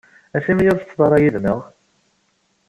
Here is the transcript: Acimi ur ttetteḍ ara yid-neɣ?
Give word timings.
Acimi 0.35 0.67
ur 0.73 0.77
ttetteḍ 0.79 0.99
ara 1.05 1.23
yid-neɣ? 1.23 1.59